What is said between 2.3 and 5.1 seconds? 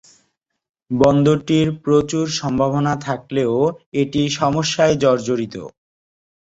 সম্ভবনা থাকলেও এটি সমস্যায়